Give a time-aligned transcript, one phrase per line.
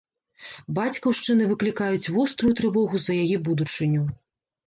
[0.77, 4.03] Бацькаўшчыны выклікаюць вострую трывогу за яе будучыню.